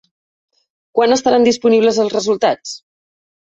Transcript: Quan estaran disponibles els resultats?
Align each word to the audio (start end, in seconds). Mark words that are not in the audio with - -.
Quan 0.99 1.13
estaran 1.17 1.47
disponibles 1.49 2.03
els 2.07 2.19
resultats? 2.19 2.77